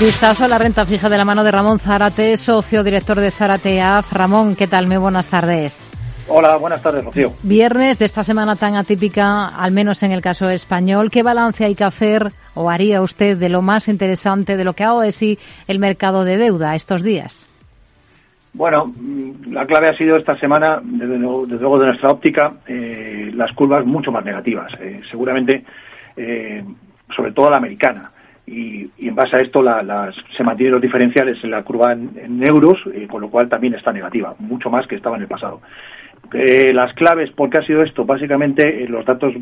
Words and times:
Vistazo 0.00 0.44
a 0.44 0.48
la 0.48 0.58
renta 0.58 0.84
fija 0.84 1.08
de 1.08 1.16
la 1.16 1.24
mano 1.24 1.44
de 1.44 1.52
Ramón 1.52 1.78
Zárate, 1.78 2.36
socio 2.36 2.82
director 2.82 3.20
de 3.20 3.30
Zárate 3.30 3.80
AF. 3.80 4.12
Ramón, 4.12 4.56
¿qué 4.56 4.66
tal? 4.66 4.88
Muy 4.88 4.96
buenas 4.96 5.28
tardes. 5.28 5.80
Hola, 6.28 6.56
buenas 6.56 6.82
tardes, 6.82 7.04
Rocío. 7.04 7.32
Viernes 7.44 8.00
de 8.00 8.04
esta 8.04 8.24
semana 8.24 8.56
tan 8.56 8.74
atípica, 8.74 9.48
al 9.48 9.70
menos 9.70 10.02
en 10.02 10.10
el 10.10 10.20
caso 10.20 10.50
español. 10.50 11.10
¿Qué 11.12 11.22
balance 11.22 11.64
hay 11.64 11.76
que 11.76 11.84
hacer 11.84 12.32
o 12.54 12.68
haría 12.68 13.02
usted 13.02 13.36
de 13.36 13.48
lo 13.48 13.62
más 13.62 13.86
interesante 13.86 14.56
de 14.56 14.64
lo 14.64 14.72
que 14.72 14.82
ha 14.82 14.98
de 14.98 15.12
sí 15.12 15.38
el 15.68 15.78
mercado 15.78 16.24
de 16.24 16.38
deuda 16.38 16.74
estos 16.74 17.04
días? 17.04 17.48
Bueno, 18.52 18.92
la 19.46 19.64
clave 19.64 19.90
ha 19.90 19.96
sido 19.96 20.16
esta 20.16 20.36
semana, 20.38 20.80
desde 20.82 21.18
luego, 21.18 21.46
de 21.46 21.86
nuestra 21.86 22.10
óptica, 22.10 22.54
eh, 22.66 23.30
las 23.32 23.52
curvas 23.52 23.86
mucho 23.86 24.10
más 24.10 24.24
negativas. 24.24 24.72
Eh, 24.80 25.02
seguramente, 25.08 25.64
eh, 26.16 26.64
sobre 27.14 27.32
todo 27.32 27.48
la 27.48 27.58
americana 27.58 28.10
y, 28.46 28.90
en 28.98 29.14
base 29.14 29.36
a 29.36 29.38
esto 29.38 29.62
se 30.36 30.44
mantienen 30.44 30.72
los 30.72 30.82
diferenciales 30.82 31.42
en 31.42 31.50
la 31.50 31.62
curva 31.62 31.92
en, 31.92 32.42
euros, 32.46 32.82
eh, 32.92 33.06
con 33.10 33.20
lo 33.20 33.30
cual 33.30 33.48
también 33.48 33.74
está 33.74 33.92
negativa, 33.92 34.34
mucho 34.38 34.70
más 34.70 34.86
que 34.86 34.96
estaba 34.96 35.16
en 35.16 35.22
el 35.22 35.28
pasado. 35.28 35.60
Eh, 36.32 36.72
las 36.72 36.92
claves, 36.94 37.30
¿por 37.30 37.50
qué 37.50 37.58
ha 37.58 37.66
sido 37.66 37.82
esto? 37.82 38.04
Básicamente 38.04 38.82
eh, 38.82 38.88
los 38.88 39.04
datos 39.04 39.34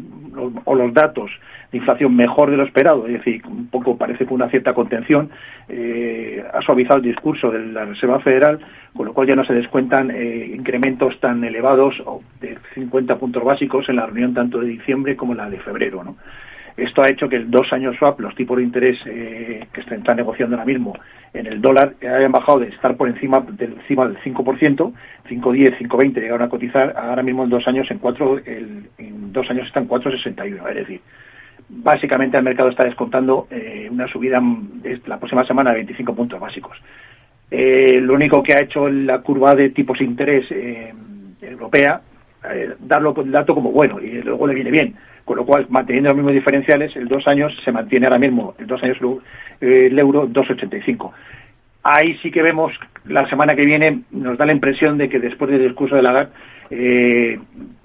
o 0.65 0.75
los 0.75 0.93
datos 0.93 1.31
de 1.71 1.79
inflación 1.79 2.15
mejor 2.15 2.51
de 2.51 2.57
lo 2.57 2.65
esperado, 2.65 3.07
es 3.07 3.15
decir, 3.15 3.43
un 3.47 3.69
poco 3.69 3.97
parece 3.97 4.27
que 4.27 4.35
una 4.35 4.49
cierta 4.51 4.75
contención 4.75 5.31
ha 6.53 6.61
suavizado 6.61 6.99
el 6.99 7.05
discurso 7.05 7.51
de 7.51 7.61
la 7.67 7.85
Reserva 7.87 8.21
Federal, 8.21 8.59
con 8.95 9.07
lo 9.07 9.15
cual 9.15 9.29
ya 9.29 9.35
no 9.35 9.45
se 9.45 9.55
descuentan 9.55 10.11
incrementos 10.11 11.19
tan 11.21 11.43
elevados 11.45 12.03
de 12.41 12.59
50 12.75 13.17
puntos 13.17 13.43
básicos 13.45 13.89
en 13.89 13.97
la 13.97 14.07
reunión 14.07 14.35
tanto 14.35 14.61
de 14.61 14.69
diciembre 14.69 15.17
como 15.17 15.35
la 15.35 15.49
de 15.49 15.61
febrero, 15.61 16.05
¿no? 16.05 16.17
Esto 16.77 17.03
ha 17.03 17.09
hecho 17.09 17.29
que 17.29 17.37
el 17.37 17.51
dos 17.51 17.73
años 17.73 17.97
swap, 17.97 18.21
los 18.21 18.35
tipos 18.35 18.57
de 18.57 18.63
interés 18.63 18.99
eh, 19.07 19.67
que 19.73 19.83
se 19.83 19.95
están 19.95 20.17
negociando 20.17 20.57
ahora 20.57 20.67
mismo 20.67 20.95
en 21.35 21.47
el 21.47 21.61
dólar, 21.61 21.95
hayan 22.03 22.33
bajado 22.33 22.61
de 22.61 22.69
estar 22.69 22.97
por 22.97 23.09
encima 23.09 23.41
del, 23.41 23.75
encima 23.75 24.07
del 24.07 24.19
5%, 24.19 24.35
5,10, 24.35 25.79
5,20 25.79 26.15
llegaron 26.15 26.43
a 26.43 26.49
cotizar, 26.49 26.95
ahora 26.97 27.23
mismo 27.23 27.45
en 27.45 27.51
dos 27.51 27.67
años 27.69 27.91
en 27.91 27.99
cuatro, 27.99 28.39
en 28.45 29.33
dos 29.33 29.51
años 29.51 29.67
están 29.67 29.89
4,61, 29.89 30.69
es 30.69 30.75
decir, 30.75 31.01
básicamente 31.69 32.37
el 32.37 32.43
mercado 32.43 32.69
está 32.69 32.85
descontando 32.85 33.49
eh, 33.51 33.89
una 33.91 34.09
subida 34.09 34.43
la 35.07 35.19
próxima 35.19 35.45
semana 35.45 35.71
de 35.71 35.77
25 35.77 36.15
puntos 36.15 36.41
básicos. 36.41 36.77
Eh, 37.51 38.01
lo 38.01 38.15
único 38.15 38.43
que 38.43 38.55
ha 38.55 38.63
hecho 38.63 38.89
la 38.89 39.21
curva 39.21 39.55
de 39.55 39.71
tipos 39.71 39.99
de 39.99 40.05
interés 40.05 40.47
europea, 41.41 42.01
darlo 42.81 43.15
el 43.17 43.31
dato 43.31 43.55
como 43.55 43.71
bueno 43.71 44.01
y 44.01 44.21
luego 44.23 44.47
le 44.47 44.55
viene 44.55 44.71
bien 44.71 44.97
con 45.25 45.37
lo 45.37 45.47
cual, 45.47 45.67
manteniendo 45.69 46.11
los 46.11 46.17
mismos 46.17 46.35
diferenciales, 46.35 46.95
el 46.97 47.09
dos 47.09 47.27
años 47.29 47.57
se 47.65 47.73
mantiene 47.73 48.07
ahora 48.07 48.19
mismo, 48.19 48.55
el 48.59 48.67
dos 48.67 48.83
años 48.83 48.99
eh, 49.61 49.89
el 49.91 49.99
euro 49.99 50.29
2,85. 50.29 51.13
Ahí 51.85 52.15
sí 52.23 52.31
que 52.31 52.43
vemos, 52.43 52.73
la 53.07 53.29
semana 53.29 53.55
que 53.55 53.65
viene, 53.65 54.03
nos 54.11 54.39
da 54.39 54.47
la 54.47 54.53
impresión 54.53 54.99
de 54.99 55.09
que 55.09 55.19
después 55.19 55.51
del 55.51 55.63
discurso 55.63 55.97
de 55.97 56.03
Lagarde, 56.03 56.33
eh, 56.71 57.39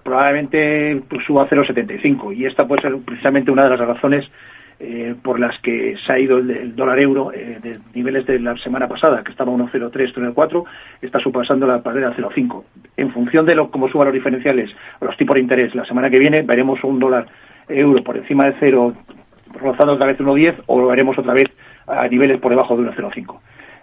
probablemente 0.04 1.02
pues, 1.10 1.26
suba 1.26 1.44
a 1.44 1.50
0,75. 1.50 2.36
Y 2.36 2.46
esta 2.46 2.68
puede 2.68 2.84
ser 2.84 2.98
precisamente 2.98 3.52
una 3.52 3.64
de 3.64 3.70
las 3.70 3.80
razones 3.80 4.30
eh, 4.80 5.16
por 5.22 5.40
las 5.40 5.58
que 5.60 5.96
se 6.06 6.14
ha 6.14 6.20
ido 6.20 6.38
el, 6.38 6.76
dólar 6.76 7.00
euro 7.00 7.32
eh, 7.34 7.60
de 7.62 7.80
niveles 7.94 8.26
de 8.26 8.40
la 8.40 8.56
semana 8.58 8.88
pasada, 8.88 9.24
que 9.24 9.32
estaba 9.32 9.52
1,03, 9.52 10.14
1,04, 10.14 10.64
está 11.02 11.20
supasando 11.20 11.66
la 11.66 11.80
barrera 11.80 12.14
0,5. 12.16 12.64
En 12.98 13.12
función 13.12 13.46
de 13.46 13.56
lo, 13.56 13.72
cómo 13.72 13.90
suban 13.90 14.08
los 14.08 14.14
diferenciales 14.14 14.70
los 15.02 15.18
tipos 15.18 15.36
de 15.36 15.42
interés 15.42 15.74
la 15.76 15.86
semana 15.86 16.10
que 16.10 16.20
viene, 16.20 16.44
veremos 16.44 16.84
un 16.84 17.00
dólar 17.00 17.28
euro 17.68 18.04
por 18.04 18.18
encima 18.18 18.46
de 18.46 18.56
0, 18.60 18.94
rozando 19.60 19.94
otra 19.94 20.08
vez 20.08 20.20
1,10 20.20 20.64
o 20.68 20.80
lo 20.80 20.88
veremos 20.88 21.18
otra 21.18 21.34
vez 21.34 21.50
a 21.88 22.08
niveles 22.08 22.40
por 22.40 22.52
debajo 22.52 22.78
de 22.78 22.84
1,05. 22.84 23.40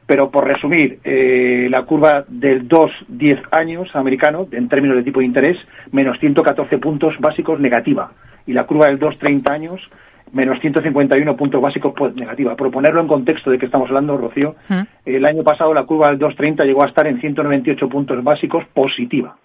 Pero 0.07 0.31
por 0.31 0.47
resumir, 0.47 0.99
eh, 1.05 1.67
la 1.71 1.83
curva 1.83 2.25
del 2.29 2.69
2-10 2.69 3.43
años 3.51 3.97
americano, 3.97 4.47
en 4.53 4.69
términos 4.69 4.97
de 4.97 5.03
tipo 5.03 5.21
de 5.21 5.27
interés, 5.27 5.59
menos 5.93 6.19
114 6.21 6.77
puntos 6.79 7.15
básicos 7.21 7.59
negativa. 7.59 8.13
Y 8.47 8.53
la 8.53 8.65
curva 8.65 8.87
del 8.87 9.01
2-30 9.01 9.51
años, 9.51 9.81
menos 10.35 10.61
151 10.61 11.37
puntos 11.37 11.61
básicos 11.61 11.95
pues, 11.97 12.15
negativa. 12.15 12.57
Por 12.57 12.71
ponerlo 12.71 13.01
en 13.01 13.09
contexto 13.09 13.51
de 13.51 13.59
que 13.59 13.67
estamos 13.67 13.89
hablando, 13.89 14.17
Rocío, 14.17 14.57
mm. 14.69 14.81
el 15.07 15.25
año 15.25 15.43
pasado 15.43 15.73
la 15.73 15.85
curva 15.85 16.09
del 16.09 16.19
230 16.19 16.65
llegó 16.65 16.85
a 16.85 16.89
estar 16.89 17.07
en 17.07 17.21
198 17.21 17.89
puntos 17.89 18.23
básicos 18.23 18.65
positiva. 18.75 19.37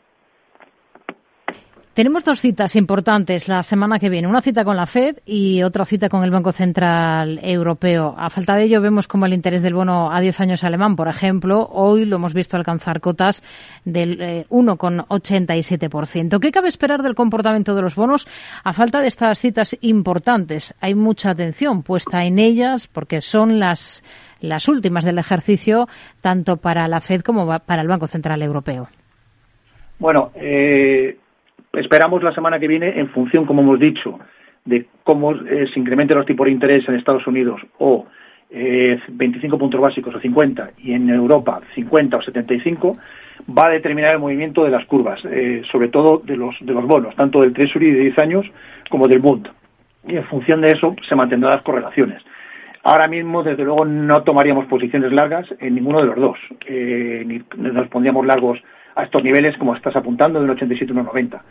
Tenemos 1.99 2.23
dos 2.23 2.39
citas 2.39 2.77
importantes 2.77 3.49
la 3.49 3.61
semana 3.61 3.99
que 3.99 4.07
viene, 4.07 4.25
una 4.25 4.39
cita 4.39 4.63
con 4.63 4.77
la 4.77 4.85
Fed 4.85 5.17
y 5.25 5.63
otra 5.63 5.83
cita 5.83 6.07
con 6.07 6.23
el 6.23 6.31
Banco 6.31 6.53
Central 6.53 7.41
Europeo. 7.43 8.15
A 8.17 8.29
falta 8.29 8.55
de 8.55 8.63
ello, 8.63 8.79
vemos 8.79 9.05
como 9.05 9.25
el 9.25 9.33
interés 9.33 9.61
del 9.61 9.73
bono 9.73 10.09
a 10.09 10.21
10 10.21 10.39
años 10.39 10.63
alemán, 10.63 10.95
por 10.95 11.09
ejemplo, 11.09 11.67
hoy 11.69 12.05
lo 12.05 12.15
hemos 12.15 12.33
visto 12.33 12.55
alcanzar 12.55 13.01
cotas 13.01 13.43
del 13.83 14.47
1,87%. 14.47 16.37
Eh, 16.37 16.39
¿Qué 16.39 16.51
cabe 16.53 16.69
esperar 16.69 17.03
del 17.03 17.15
comportamiento 17.15 17.75
de 17.75 17.81
los 17.81 17.95
bonos 17.95 18.29
a 18.63 18.71
falta 18.71 19.01
de 19.01 19.09
estas 19.09 19.37
citas 19.37 19.75
importantes? 19.81 20.73
Hay 20.79 20.95
mucha 20.95 21.31
atención 21.31 21.83
puesta 21.83 22.23
en 22.23 22.39
ellas 22.39 22.87
porque 22.87 23.19
son 23.19 23.59
las, 23.59 24.05
las 24.39 24.69
últimas 24.69 25.03
del 25.03 25.17
ejercicio 25.17 25.89
tanto 26.21 26.55
para 26.55 26.87
la 26.87 27.01
Fed 27.01 27.23
como 27.23 27.45
para 27.59 27.81
el 27.81 27.89
Banco 27.89 28.07
Central 28.07 28.41
Europeo. 28.41 28.87
Bueno, 29.99 30.31
eh, 30.35 31.17
Esperamos 31.73 32.23
la 32.23 32.33
semana 32.33 32.59
que 32.59 32.67
viene, 32.67 32.99
en 32.99 33.09
función, 33.09 33.45
como 33.45 33.61
hemos 33.61 33.79
dicho, 33.79 34.19
de 34.65 34.87
cómo 35.03 35.33
eh, 35.33 35.67
se 35.71 35.79
incrementen 35.79 36.17
los 36.17 36.25
tipos 36.25 36.45
de 36.45 36.51
interés 36.51 36.87
en 36.87 36.95
Estados 36.95 37.25
Unidos 37.27 37.61
o 37.77 38.05
25 38.51 39.55
eh, 39.55 39.59
puntos 39.59 39.79
básicos 39.79 40.15
o 40.15 40.19
50 40.19 40.71
y 40.79 40.93
en 40.93 41.07
Europa 41.09 41.61
50 41.75 42.17
o 42.17 42.21
75, 42.21 42.93
va 43.55 43.67
a 43.67 43.69
determinar 43.69 44.13
el 44.13 44.19
movimiento 44.19 44.63
de 44.63 44.71
las 44.71 44.85
curvas, 44.85 45.23
eh, 45.25 45.61
sobre 45.71 45.89
todo 45.89 46.17
de 46.17 46.35
los, 46.35 46.55
de 46.59 46.73
los 46.73 46.85
bonos, 46.85 47.15
tanto 47.15 47.41
del 47.41 47.53
Treasury 47.53 47.91
de 47.91 47.99
10 48.01 48.17
años 48.17 48.45
como 48.89 49.07
del 49.07 49.19
Bund. 49.19 49.49
Y 50.07 50.15
en 50.15 50.23
función 50.23 50.61
de 50.61 50.71
eso 50.71 50.95
se 51.07 51.15
mantendrán 51.15 51.53
las 51.53 51.61
correlaciones. 51.61 52.23
Ahora 52.81 53.07
mismo, 53.07 53.43
desde 53.43 53.63
luego, 53.63 53.85
no 53.85 54.23
tomaríamos 54.23 54.65
posiciones 54.65 55.11
largas 55.11 55.53
en 55.59 55.75
ninguno 55.75 55.99
de 55.99 56.07
los 56.07 56.15
dos. 56.15 56.39
ni 56.67 57.41
nos 57.57 57.87
pondríamos 57.89 58.25
largos 58.25 58.59
a 58.99 59.03
estos 59.03 59.23
niveles, 59.23 59.57
como 59.57 59.75
estás 59.75 59.95
apuntando, 59.95 60.39
de 60.39 60.45
un 60.45 60.51
87 60.51 60.91
a 60.91 60.95
un 60.95 61.05
90. 61.05 61.41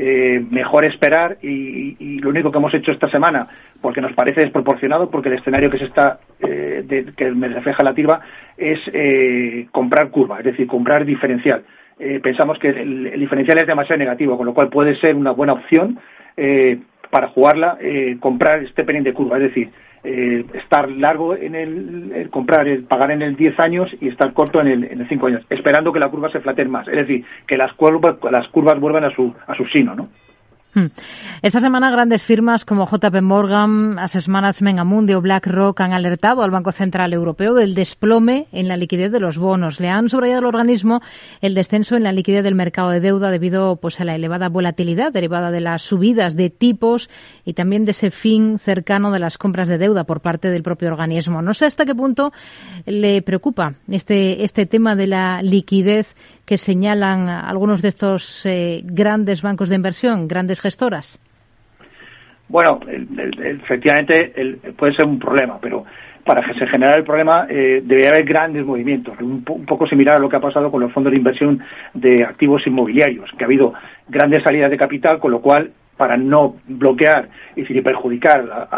Eh, 0.00 0.44
mejor 0.50 0.84
esperar 0.84 1.38
y, 1.42 2.20
lo 2.20 2.30
único 2.30 2.52
que 2.52 2.58
hemos 2.58 2.72
hecho 2.72 2.92
esta 2.92 3.08
semana, 3.10 3.48
porque 3.80 4.00
nos 4.00 4.12
parece 4.12 4.42
desproporcionado, 4.42 5.10
porque 5.10 5.28
el 5.28 5.34
escenario 5.34 5.70
que 5.70 5.78
se 5.78 5.86
está 5.86 6.20
eh, 6.40 7.04
que 7.16 7.30
me 7.32 7.48
refleja 7.48 7.82
la 7.82 7.94
TIRBA 7.94 8.20
es 8.56 8.78
eh, 8.92 9.66
comprar 9.72 10.10
curva, 10.10 10.38
es 10.38 10.44
decir, 10.44 10.68
comprar 10.68 11.04
diferencial. 11.04 11.64
pensamos 12.22 12.60
que 12.60 12.68
el, 12.68 13.18
diferencial 13.18 13.58
es 13.58 13.66
demasiado 13.66 13.98
negativo, 13.98 14.36
con 14.36 14.46
lo 14.46 14.54
cual 14.54 14.68
puede 14.68 14.94
ser 15.00 15.16
una 15.16 15.32
buena 15.32 15.54
opción 15.54 15.98
para 17.10 17.28
jugarla, 17.28 17.76
comprar 18.20 18.62
este 18.62 18.84
pelín 18.84 19.02
de 19.02 19.12
curva, 19.12 19.38
es 19.38 19.44
decir, 19.44 19.70
eh, 20.04 20.44
estar 20.54 20.90
largo 20.90 21.34
en 21.34 21.54
el, 21.54 22.28
comprar, 22.30 22.68
el 22.68 22.84
pagar 22.84 23.10
en 23.10 23.22
el 23.22 23.36
10 23.36 23.58
años 23.60 23.94
y 24.00 24.08
estar 24.08 24.32
corto 24.32 24.60
en 24.60 24.68
el, 24.68 24.84
en 24.84 25.00
el 25.00 25.08
5 25.08 25.26
años, 25.26 25.46
esperando 25.50 25.92
que 25.92 26.00
la 26.00 26.08
curva 26.08 26.30
se 26.30 26.40
flateen 26.40 26.70
más, 26.70 26.88
es 26.88 26.96
decir, 26.96 27.24
que 27.46 27.56
las 27.56 27.72
curvas, 27.74 28.16
las 28.30 28.48
curvas 28.48 28.78
vuelvan 28.78 29.04
a 29.04 29.10
su, 29.10 29.34
a 29.46 29.54
su 29.54 29.64
sino, 29.66 29.94
¿no? 29.94 30.08
Hmm. 30.74 30.86
Esta 31.40 31.60
semana 31.60 31.90
grandes 31.90 32.22
firmas 32.24 32.66
como 32.66 32.84
JP 32.84 33.22
Morgan, 33.22 33.98
Asset 33.98 34.28
Management 34.28 34.78
Amundi 34.78 35.14
o 35.14 35.22
BlackRock 35.22 35.80
han 35.80 35.94
alertado 35.94 36.42
al 36.42 36.50
Banco 36.50 36.72
Central 36.72 37.14
Europeo 37.14 37.54
del 37.54 37.74
desplome 37.74 38.48
en 38.52 38.68
la 38.68 38.76
liquidez 38.76 39.10
de 39.10 39.18
los 39.18 39.38
bonos. 39.38 39.80
Le 39.80 39.88
han 39.88 40.10
subrayado 40.10 40.40
al 40.40 40.46
organismo 40.46 41.00
el 41.40 41.54
descenso 41.54 41.96
en 41.96 42.02
la 42.02 42.12
liquidez 42.12 42.44
del 42.44 42.54
mercado 42.54 42.90
de 42.90 43.00
deuda 43.00 43.30
debido 43.30 43.76
pues, 43.76 43.98
a 44.00 44.04
la 44.04 44.14
elevada 44.14 44.48
volatilidad 44.50 45.10
derivada 45.10 45.50
de 45.50 45.60
las 45.60 45.82
subidas 45.82 46.36
de 46.36 46.50
tipos 46.50 47.08
y 47.46 47.54
también 47.54 47.86
de 47.86 47.92
ese 47.92 48.10
fin 48.10 48.58
cercano 48.58 49.10
de 49.10 49.20
las 49.20 49.38
compras 49.38 49.68
de 49.68 49.78
deuda 49.78 50.04
por 50.04 50.20
parte 50.20 50.50
del 50.50 50.62
propio 50.62 50.88
organismo. 50.88 51.40
No 51.40 51.54
sé 51.54 51.64
hasta 51.64 51.86
qué 51.86 51.94
punto 51.94 52.32
le 52.84 53.22
preocupa 53.22 53.74
este, 53.88 54.44
este 54.44 54.66
tema 54.66 54.96
de 54.96 55.06
la 55.06 55.40
liquidez 55.40 56.14
que 56.44 56.56
señalan 56.56 57.28
algunos 57.28 57.82
de 57.82 57.88
estos 57.88 58.46
eh, 58.46 58.80
grandes 58.82 59.42
bancos 59.42 59.68
de 59.68 59.74
inversión, 59.74 60.28
grandes 60.28 60.62
Bueno, 62.48 62.80
efectivamente 63.44 64.32
puede 64.76 64.94
ser 64.94 65.04
un 65.04 65.18
problema, 65.18 65.58
pero 65.60 65.84
para 66.24 66.42
que 66.42 66.54
se 66.54 66.66
generara 66.66 66.98
el 66.98 67.04
problema 67.04 67.46
eh, 67.48 67.82
debería 67.82 68.10
haber 68.10 68.24
grandes 68.24 68.64
movimientos, 68.64 69.18
un, 69.20 69.42
poco 69.42 69.86
similar 69.86 70.16
a 70.16 70.18
lo 70.18 70.28
que 70.28 70.36
ha 70.36 70.40
pasado 70.40 70.70
con 70.70 70.80
los 70.80 70.92
fondos 70.92 71.10
de 71.10 71.16
inversión 71.16 71.60
de 71.94 72.22
activos 72.22 72.66
inmobiliarios, 72.66 73.30
que 73.32 73.44
ha 73.44 73.46
habido 73.46 73.72
grandes 74.08 74.42
salidas 74.42 74.70
de 74.70 74.76
capital, 74.76 75.18
con 75.18 75.30
lo 75.30 75.40
cual 75.40 75.70
para 75.96 76.16
no 76.16 76.56
bloquear 76.66 77.28
y 77.56 77.62
decir, 77.62 77.82
perjudicar, 77.82 78.68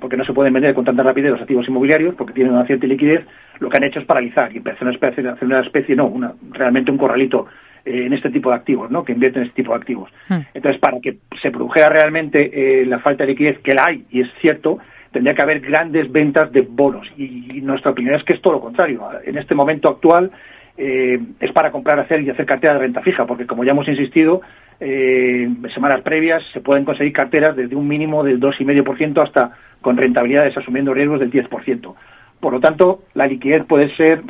porque 0.00 0.16
no 0.16 0.24
se 0.24 0.32
pueden 0.32 0.52
vender 0.52 0.74
con 0.74 0.84
tanta 0.84 1.02
rapidez 1.02 1.32
los 1.32 1.40
activos 1.40 1.68
inmobiliarios, 1.68 2.14
porque 2.14 2.32
tienen 2.32 2.54
una 2.54 2.66
cierta 2.66 2.86
liquidez, 2.86 3.26
lo 3.58 3.68
que 3.68 3.76
han 3.76 3.84
hecho 3.84 3.98
es 3.98 4.06
paralizar 4.06 4.52
y 4.52 4.58
empezar 4.58 4.82
una 4.82 4.92
especie, 4.92 5.28
hacer 5.28 5.46
una 5.46 5.60
especie, 5.60 5.96
no, 5.96 6.06
una, 6.06 6.32
realmente 6.52 6.90
un 6.90 6.98
corralito 6.98 7.46
eh, 7.84 8.06
en 8.06 8.12
este 8.12 8.30
tipo 8.30 8.50
de 8.50 8.56
activos, 8.56 8.90
¿no? 8.90 9.04
que 9.04 9.12
invierten 9.12 9.42
en 9.42 9.48
este 9.48 9.62
tipo 9.62 9.72
de 9.72 9.78
activos. 9.78 10.10
Hmm. 10.28 10.40
Entonces, 10.54 10.80
para 10.80 11.00
que 11.00 11.18
se 11.40 11.50
produjera 11.50 11.88
realmente 11.88 12.82
eh, 12.82 12.86
la 12.86 13.00
falta 13.00 13.24
de 13.24 13.32
liquidez, 13.32 13.58
que 13.58 13.74
la 13.74 13.86
hay, 13.86 14.04
y 14.10 14.20
es 14.20 14.28
cierto, 14.40 14.78
tendría 15.12 15.34
que 15.34 15.42
haber 15.42 15.60
grandes 15.60 16.10
ventas 16.10 16.50
de 16.52 16.62
bonos. 16.62 17.06
Y, 17.16 17.60
nuestra 17.62 17.92
opinión 17.92 18.16
es 18.16 18.24
que 18.24 18.32
es 18.32 18.40
todo 18.40 18.54
lo 18.54 18.60
contrario. 18.60 19.02
En 19.24 19.38
este 19.38 19.54
momento 19.54 19.88
actual 19.88 20.32
eh, 20.76 21.20
es 21.38 21.52
para 21.52 21.70
comprar 21.70 22.00
hacer 22.00 22.22
y 22.22 22.30
hacer 22.30 22.44
cartera 22.44 22.74
de 22.74 22.80
renta 22.80 23.02
fija, 23.02 23.24
porque 23.24 23.46
como 23.46 23.62
ya 23.62 23.70
hemos 23.70 23.86
insistido, 23.86 24.40
eh, 24.80 25.48
semanas 25.72 26.00
previas 26.02 26.42
se 26.52 26.60
pueden 26.60 26.84
conseguir 26.84 27.12
carteras 27.12 27.54
desde 27.54 27.76
un 27.76 27.86
mínimo 27.86 28.24
del 28.24 28.40
2,5% 28.40 29.22
hasta 29.22 29.52
con 29.80 29.96
rentabilidades 29.96 30.56
asumiendo 30.56 30.92
riesgos 30.92 31.20
del 31.20 31.30
10%. 31.30 31.94
Por 32.40 32.52
lo 32.52 32.60
tanto, 32.60 33.04
la 33.14 33.26
liquidez 33.26 33.64
puede 33.64 33.94
ser 33.94 34.22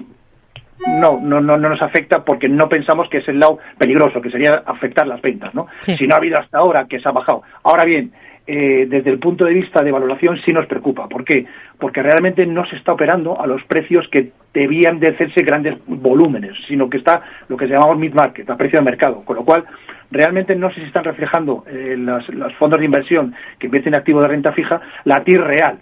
no, 0.86 1.20
no, 1.20 1.40
no, 1.40 1.56
no 1.56 1.68
nos 1.68 1.82
afecta 1.82 2.24
porque 2.24 2.48
no 2.48 2.68
pensamos 2.68 3.08
que 3.08 3.18
es 3.18 3.28
el 3.28 3.38
lado 3.38 3.58
peligroso, 3.78 4.20
que 4.20 4.30
sería 4.30 4.62
afectar 4.66 5.06
las 5.06 5.20
ventas, 5.20 5.54
¿no? 5.54 5.66
Si 5.80 6.06
no 6.06 6.14
ha 6.14 6.18
habido 6.18 6.38
hasta 6.38 6.58
ahora 6.58 6.86
que 6.86 7.00
se 7.00 7.08
ha 7.08 7.12
bajado. 7.12 7.42
Ahora 7.62 7.84
bien, 7.84 8.12
eh, 8.46 8.86
desde 8.88 9.10
el 9.10 9.18
punto 9.20 9.44
de 9.44 9.54
vista 9.54 9.82
de 9.82 9.92
valoración 9.92 10.38
sí 10.44 10.52
nos 10.52 10.66
preocupa. 10.66 11.08
¿Por 11.08 11.24
qué? 11.24 11.46
Porque 11.78 12.02
realmente 12.02 12.44
no 12.46 12.66
se 12.66 12.76
está 12.76 12.92
operando 12.92 13.40
a 13.40 13.46
los 13.46 13.62
precios 13.64 14.08
que 14.08 14.32
debían 14.52 14.98
de 14.98 15.10
hacerse 15.10 15.42
grandes 15.44 15.78
volúmenes, 15.86 16.56
sino 16.66 16.90
que 16.90 16.98
está 16.98 17.22
lo 17.48 17.56
que 17.56 17.66
llamamos 17.66 17.98
mid-market, 17.98 18.48
a 18.50 18.56
precio 18.56 18.80
de 18.80 18.84
mercado. 18.84 19.22
Con 19.24 19.36
lo 19.36 19.44
cual, 19.44 19.64
realmente 20.10 20.56
no 20.56 20.72
se 20.72 20.82
están 20.84 21.04
reflejando 21.04 21.64
eh, 21.68 21.94
los, 21.96 22.28
los 22.30 22.52
fondos 22.54 22.80
de 22.80 22.86
inversión 22.86 23.34
que 23.58 23.68
invierten 23.68 23.94
en 23.94 24.00
activos 24.00 24.22
de 24.22 24.28
renta 24.28 24.52
fija 24.52 24.80
la 25.04 25.22
TIR 25.22 25.40
real 25.40 25.78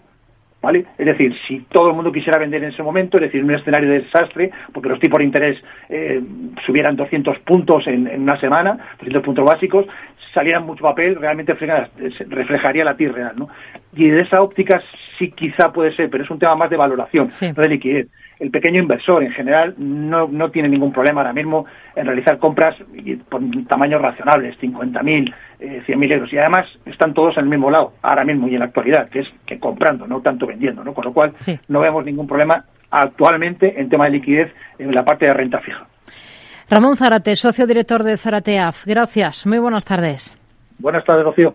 ¿Vale? 0.63 0.85
Es 0.99 1.07
decir, 1.07 1.35
si 1.49 1.61
todo 1.71 1.89
el 1.89 1.95
mundo 1.95 2.13
quisiera 2.13 2.39
vender 2.39 2.63
en 2.63 2.71
ese 2.71 2.83
momento, 2.83 3.17
es 3.17 3.23
decir, 3.23 3.43
un 3.43 3.51
escenario 3.51 3.89
de 3.89 4.01
desastre, 4.01 4.51
porque 4.75 4.91
los 4.91 5.01
tipos 5.01 5.19
de 5.19 5.25
interés 5.25 5.65
eh, 5.89 6.21
subieran 6.67 6.97
200 6.97 7.39
puntos 7.39 7.87
en, 7.87 8.07
una 8.21 8.39
semana, 8.39 8.79
200 8.99 9.23
puntos 9.23 9.45
básicos, 9.47 9.87
salieran 10.35 10.67
mucho 10.67 10.83
papel, 10.83 11.17
realmente 11.17 11.55
reflejaría 11.55 12.85
la 12.85 12.95
TIR 12.95 13.15
real, 13.15 13.33
¿no? 13.37 13.49
Y 13.93 14.09
de 14.09 14.23
esa 14.23 14.41
óptica 14.41 14.81
sí 15.19 15.31
quizá 15.33 15.73
puede 15.73 15.95
ser, 15.95 16.11
pero 16.11 16.25
es 16.25 16.31
un 16.31 16.39
tema 16.39 16.55
más 16.55 16.71
de 16.71 16.77
valoración, 16.77 17.29
no 17.41 17.63
de 17.63 17.69
liquidez 17.69 18.09
el 18.41 18.51
pequeño 18.51 18.81
inversor 18.81 19.23
en 19.23 19.33
general 19.33 19.75
no, 19.77 20.27
no 20.27 20.51
tiene 20.51 20.69
ningún 20.69 20.93
problema 20.93 21.21
ahora 21.21 21.35
mismo 21.35 21.67
en 21.95 22.07
realizar 22.07 22.39
compras 22.39 22.75
por 23.29 23.43
tamaños 23.69 24.01
racionables, 24.01 24.59
50.000, 24.59 25.35
eh, 25.61 25.83
100.000 25.87 26.13
euros. 26.13 26.33
Y 26.33 26.39
además 26.39 26.67
están 26.87 27.13
todos 27.13 27.37
en 27.37 27.45
el 27.45 27.51
mismo 27.51 27.71
lado, 27.71 27.93
ahora 28.03 28.25
mismo 28.25 28.49
y 28.49 28.55
en 28.55 28.61
la 28.61 28.65
actualidad, 28.67 29.11
que 29.11 29.21
es 29.21 29.29
que 29.47 29.59
comprando, 29.59 30.07
no 30.07 30.23
tanto 30.23 30.47
vendiendo. 30.47 30.83
¿no? 30.83 30.95
Con 30.95 31.05
lo 31.05 31.13
cual 31.13 31.35
no 31.69 31.81
vemos 31.81 32.05
ningún 32.05 32.27
problema 32.27 32.65
actualmente 32.91 33.79
en 33.79 33.91
tema 33.91 34.07
de 34.07 34.13
liquidez 34.13 34.53
en 34.79 34.93
la 34.93 35.05
parte 35.05 35.27
de 35.27 35.35
renta 35.35 35.61
fija. 35.61 35.87
Ramón 36.71 36.97
Zarate, 36.97 37.37
socio 37.37 37.67
director 37.67 38.03
de 38.03 38.17
Zarateaf. 38.17 38.87
Gracias. 38.87 39.47
Muy 39.47 39.59
buenas 39.59 39.85
tardes. 39.85 40.35
Buenas 40.79 41.05
tardes, 41.05 41.25
Rocío. 41.25 41.55